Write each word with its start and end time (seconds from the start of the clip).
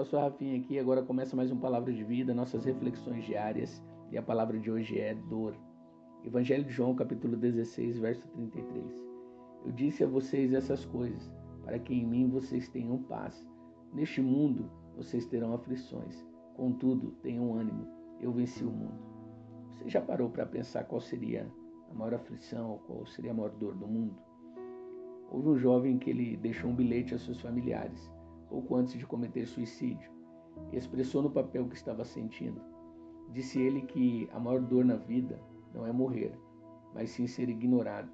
pastor 0.00 0.22
Rafinha 0.22 0.58
aqui. 0.58 0.78
Agora 0.78 1.02
começa 1.02 1.36
mais 1.36 1.52
um 1.52 1.58
Palavra 1.58 1.92
de 1.92 2.02
Vida, 2.02 2.32
nossas 2.32 2.64
reflexões 2.64 3.22
diárias. 3.22 3.82
E 4.10 4.16
a 4.16 4.22
palavra 4.22 4.58
de 4.58 4.70
hoje 4.70 4.98
é 4.98 5.14
dor. 5.14 5.54
Evangelho 6.24 6.64
de 6.64 6.70
João, 6.70 6.94
capítulo 6.94 7.36
16, 7.36 7.98
verso 7.98 8.26
33. 8.28 8.82
Eu 9.66 9.70
disse 9.72 10.02
a 10.02 10.06
vocês 10.06 10.54
essas 10.54 10.86
coisas, 10.86 11.30
para 11.62 11.78
que 11.78 11.92
em 11.92 12.06
mim 12.06 12.30
vocês 12.30 12.66
tenham 12.70 12.96
paz. 13.02 13.46
Neste 13.92 14.22
mundo 14.22 14.70
vocês 14.96 15.26
terão 15.26 15.52
aflições. 15.52 16.26
Contudo, 16.56 17.10
tenham 17.22 17.52
ânimo. 17.52 17.86
Eu 18.22 18.32
venci 18.32 18.64
o 18.64 18.70
mundo. 18.70 19.04
Você 19.74 19.90
já 19.90 20.00
parou 20.00 20.30
para 20.30 20.46
pensar 20.46 20.84
qual 20.84 21.02
seria 21.02 21.46
a 21.90 21.92
maior 21.92 22.14
aflição, 22.14 22.80
qual 22.86 23.04
seria 23.04 23.32
a 23.32 23.34
maior 23.34 23.50
dor 23.50 23.74
do 23.74 23.86
mundo? 23.86 24.16
Houve 25.30 25.50
um 25.50 25.58
jovem 25.58 25.98
que 25.98 26.08
ele 26.08 26.38
deixou 26.38 26.70
um 26.70 26.74
bilhete 26.74 27.14
a 27.14 27.18
seus 27.18 27.38
familiares 27.38 28.10
pouco 28.50 28.74
antes 28.74 28.98
de 28.98 29.06
cometer 29.06 29.46
suicídio, 29.46 30.10
expressou 30.72 31.22
no 31.22 31.30
papel 31.30 31.68
que 31.68 31.76
estava 31.76 32.04
sentindo. 32.04 32.60
Disse 33.32 33.60
ele 33.60 33.82
que 33.82 34.28
a 34.32 34.40
maior 34.40 34.60
dor 34.60 34.84
na 34.84 34.96
vida 34.96 35.40
não 35.72 35.86
é 35.86 35.92
morrer, 35.92 36.36
mas 36.92 37.10
sim 37.10 37.28
ser 37.28 37.48
ignorado, 37.48 38.10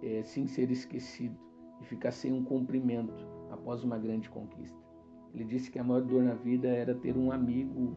é, 0.00 0.22
sim 0.22 0.46
ser 0.46 0.70
esquecido 0.70 1.36
e 1.80 1.84
ficar 1.84 2.12
sem 2.12 2.32
um 2.32 2.44
cumprimento 2.44 3.26
após 3.50 3.82
uma 3.82 3.98
grande 3.98 4.30
conquista. 4.30 4.78
Ele 5.34 5.44
disse 5.44 5.70
que 5.70 5.78
a 5.78 5.84
maior 5.84 6.02
dor 6.02 6.22
na 6.22 6.34
vida 6.34 6.68
era 6.68 6.94
ter 6.94 7.16
um 7.16 7.32
amigo 7.32 7.96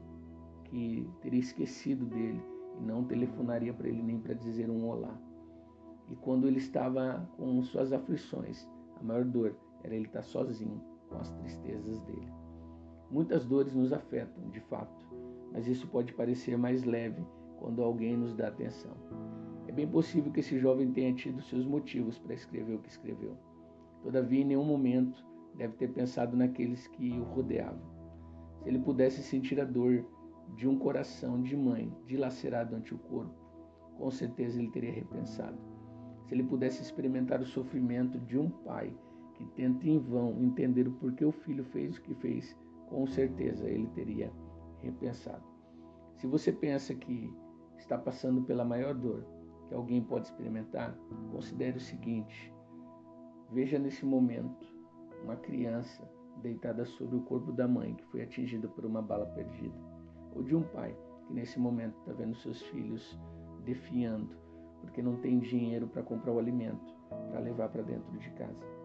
que 0.63 1.07
teria 1.21 1.39
esquecido 1.39 2.05
dele 2.05 2.41
e 2.79 2.83
não 2.83 3.03
telefonaria 3.03 3.73
para 3.73 3.87
ele 3.87 4.01
nem 4.01 4.19
para 4.19 4.33
dizer 4.33 4.69
um 4.71 4.87
olá. 4.87 5.15
E 6.09 6.15
quando 6.15 6.47
ele 6.47 6.57
estava 6.57 7.29
com 7.37 7.61
suas 7.61 7.93
aflições, 7.93 8.67
a 8.99 9.03
maior 9.03 9.25
dor 9.25 9.55
era 9.83 9.93
ele 9.93 10.05
estar 10.05 10.23
sozinho 10.23 10.94
com 11.09 11.17
as 11.17 11.31
tristezas 11.31 11.99
dele. 12.01 12.31
Muitas 13.09 13.45
dores 13.45 13.73
nos 13.73 13.93
afetam, 13.93 14.49
de 14.49 14.59
fato, 14.61 14.93
mas 15.51 15.67
isso 15.67 15.87
pode 15.87 16.13
parecer 16.13 16.57
mais 16.57 16.83
leve 16.83 17.25
quando 17.59 17.83
alguém 17.83 18.17
nos 18.17 18.35
dá 18.35 18.47
atenção. 18.47 18.91
É 19.67 19.71
bem 19.71 19.87
possível 19.87 20.31
que 20.31 20.39
esse 20.39 20.59
jovem 20.59 20.91
tenha 20.91 21.13
tido 21.13 21.41
seus 21.41 21.65
motivos 21.65 22.19
para 22.19 22.33
escrever 22.33 22.75
o 22.75 22.79
que 22.79 22.89
escreveu. 22.89 23.37
Todavia, 24.03 24.41
em 24.41 24.45
nenhum 24.45 24.65
momento 24.65 25.25
deve 25.55 25.75
ter 25.77 25.89
pensado 25.91 26.35
naqueles 26.35 26.87
que 26.87 27.11
o 27.11 27.23
rodeavam. 27.23 27.81
Se 28.61 28.69
ele 28.69 28.79
pudesse 28.79 29.21
sentir 29.23 29.59
a 29.59 29.65
dor 29.65 30.05
de 30.55 30.67
um 30.67 30.77
coração 30.77 31.41
de 31.41 31.55
mãe 31.55 31.91
dilacerado 32.05 32.75
ante 32.75 32.93
o 32.93 32.97
corpo, 32.97 33.33
com 33.97 34.11
certeza 34.11 34.59
ele 34.59 34.69
teria 34.69 34.91
repensado. 34.91 35.57
Se 36.25 36.33
ele 36.33 36.43
pudesse 36.43 36.81
experimentar 36.81 37.41
o 37.41 37.45
sofrimento 37.45 38.19
de 38.19 38.37
um 38.37 38.49
pai 38.49 38.93
que 39.35 39.45
tenta 39.47 39.87
em 39.87 39.99
vão 39.99 40.41
entender 40.41 40.87
o 40.87 40.93
porquê 40.93 41.25
o 41.25 41.31
filho 41.31 41.63
fez 41.65 41.97
o 41.97 42.01
que 42.01 42.13
fez, 42.15 42.57
com 42.89 43.05
certeza 43.05 43.67
ele 43.67 43.87
teria 43.87 44.31
repensado. 44.81 45.43
Se 46.17 46.27
você 46.27 46.51
pensa 46.51 46.93
que 46.95 47.33
está 47.77 47.97
passando 47.97 48.41
pela 48.43 48.63
maior 48.63 48.93
dor 48.93 49.25
que 49.67 49.73
alguém 49.73 50.01
pode 50.01 50.27
experimentar, 50.27 50.97
considere 51.31 51.77
o 51.77 51.81
seguinte: 51.81 52.53
veja 53.51 53.77
nesse 53.77 54.05
momento 54.05 54.65
uma 55.23 55.35
criança 55.35 56.07
deitada 56.41 56.85
sobre 56.85 57.17
o 57.17 57.21
corpo 57.21 57.51
da 57.51 57.67
mãe 57.67 57.95
que 57.95 58.05
foi 58.05 58.21
atingida 58.21 58.67
por 58.67 58.85
uma 58.85 59.01
bala 59.01 59.25
perdida, 59.27 59.75
ou 60.33 60.43
de 60.43 60.55
um 60.55 60.63
pai 60.63 60.95
que 61.27 61.33
nesse 61.33 61.59
momento 61.59 61.97
está 61.99 62.13
vendo 62.13 62.35
seus 62.35 62.61
filhos 62.63 63.19
definhando 63.63 64.45
porque 64.81 65.01
não 65.01 65.15
tem 65.17 65.39
dinheiro 65.39 65.87
para 65.87 66.03
comprar 66.03 66.31
o 66.31 66.39
alimento 66.39 66.93
para 67.31 67.39
levar 67.39 67.69
para 67.69 67.81
dentro 67.81 68.17
de 68.17 68.29
casa. 68.31 68.84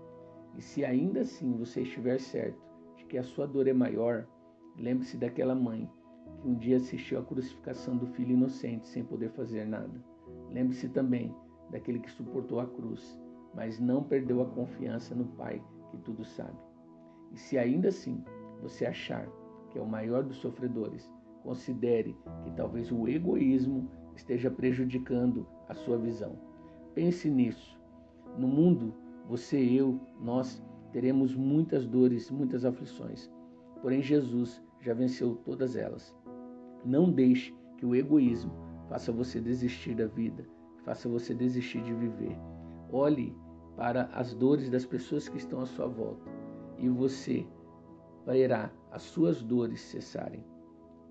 E 0.56 0.62
se 0.62 0.84
ainda 0.84 1.20
assim 1.20 1.56
você 1.56 1.82
estiver 1.82 2.18
certo 2.18 2.60
de 2.96 3.04
que 3.04 3.18
a 3.18 3.22
sua 3.22 3.46
dor 3.46 3.66
é 3.66 3.72
maior, 3.72 4.26
lembre-se 4.76 5.16
daquela 5.16 5.54
mãe 5.54 5.90
que 6.40 6.48
um 6.48 6.54
dia 6.54 6.76
assistiu 6.76 7.18
à 7.18 7.24
crucificação 7.24 7.96
do 7.96 8.06
filho 8.06 8.32
inocente 8.32 8.88
sem 8.88 9.04
poder 9.04 9.30
fazer 9.30 9.66
nada. 9.66 10.02
Lembre-se 10.48 10.88
também 10.88 11.34
daquele 11.70 12.00
que 12.00 12.10
suportou 12.10 12.60
a 12.60 12.66
cruz, 12.66 13.20
mas 13.54 13.78
não 13.78 14.02
perdeu 14.02 14.40
a 14.42 14.46
confiança 14.46 15.14
no 15.14 15.26
Pai 15.26 15.62
que 15.90 15.98
tudo 15.98 16.24
sabe. 16.24 16.58
E 17.32 17.38
se 17.38 17.58
ainda 17.58 17.88
assim 17.88 18.22
você 18.60 18.86
achar 18.86 19.28
que 19.70 19.78
é 19.78 19.82
o 19.82 19.88
maior 19.88 20.22
dos 20.22 20.36
sofredores, 20.36 21.10
considere 21.42 22.16
que 22.44 22.50
talvez 22.52 22.90
o 22.90 23.08
egoísmo 23.08 23.88
esteja 24.14 24.50
prejudicando 24.50 25.46
a 25.68 25.74
sua 25.74 25.96
visão. 25.96 26.38
Pense 26.94 27.30
nisso. 27.30 27.80
No 28.36 28.48
mundo 28.48 28.94
você, 29.30 29.60
eu, 29.60 30.00
nós 30.20 30.60
teremos 30.90 31.36
muitas 31.36 31.86
dores, 31.86 32.28
muitas 32.32 32.64
aflições. 32.64 33.30
Porém, 33.80 34.02
Jesus 34.02 34.60
já 34.80 34.92
venceu 34.92 35.36
todas 35.44 35.76
elas. 35.76 36.12
Não 36.84 37.08
deixe 37.12 37.54
que 37.78 37.86
o 37.86 37.94
egoísmo 37.94 38.52
faça 38.88 39.12
você 39.12 39.40
desistir 39.40 39.94
da 39.94 40.08
vida, 40.08 40.44
faça 40.84 41.08
você 41.08 41.32
desistir 41.32 41.80
de 41.80 41.94
viver. 41.94 42.36
Olhe 42.90 43.32
para 43.76 44.06
as 44.06 44.34
dores 44.34 44.68
das 44.68 44.84
pessoas 44.84 45.28
que 45.28 45.36
estão 45.38 45.60
à 45.60 45.66
sua 45.66 45.86
volta 45.86 46.28
e 46.76 46.88
você 46.88 47.46
verá 48.26 48.72
as 48.90 49.02
suas 49.02 49.44
dores 49.44 49.80
cessarem. 49.80 50.44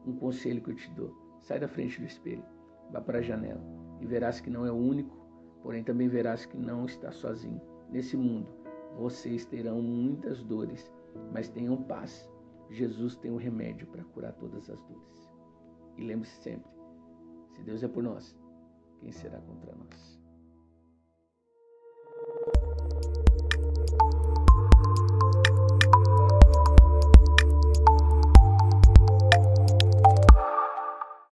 Um 0.06 0.18
conselho 0.18 0.62
que 0.62 0.72
eu 0.72 0.76
te 0.76 0.92
dou: 0.92 1.16
sai 1.40 1.58
da 1.58 1.70
frente 1.70 2.02
do 2.02 2.06
espelho, 2.06 2.44
vá 2.92 3.00
para 3.00 3.20
a 3.20 3.22
janela 3.22 3.64
e 4.02 4.06
verás 4.06 4.42
que 4.42 4.50
não 4.50 4.66
é 4.66 4.72
o 4.72 4.76
único, 4.76 5.18
porém 5.64 5.86
também 5.86 6.10
verás 6.10 6.46
que 6.46 6.58
não 6.58 6.86
está 6.86 7.14
sozinho. 7.14 7.79
Nesse 7.92 8.16
mundo, 8.16 8.48
vocês 8.98 9.46
terão 9.46 9.82
muitas 9.82 10.44
dores, 10.44 10.92
mas 11.34 11.50
tenham 11.50 11.82
paz. 11.84 12.30
Jesus 12.70 13.16
tem 13.16 13.32
o 13.32 13.36
um 13.36 13.38
remédio 13.38 13.88
para 13.88 14.04
curar 14.04 14.34
todas 14.34 14.70
as 14.70 14.82
dores. 14.84 15.32
E 15.98 16.04
lembre-se 16.04 16.36
sempre: 16.42 16.72
se 17.54 17.64
Deus 17.64 17.82
é 17.84 17.88
por 17.88 18.04
nós, 18.04 18.38
quem 19.00 19.12
será 19.12 19.40
contra 19.42 19.74
nós? 19.76 20.19